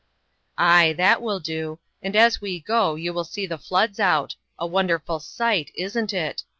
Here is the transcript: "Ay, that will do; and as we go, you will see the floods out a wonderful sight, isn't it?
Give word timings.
"Ay, 0.57 0.93
that 0.93 1.21
will 1.21 1.39
do; 1.39 1.77
and 2.01 2.15
as 2.15 2.41
we 2.41 2.59
go, 2.59 2.95
you 2.95 3.13
will 3.13 3.23
see 3.23 3.45
the 3.45 3.59
floods 3.59 3.99
out 3.99 4.35
a 4.57 4.65
wonderful 4.65 5.19
sight, 5.19 5.69
isn't 5.75 6.11
it? 6.11 6.41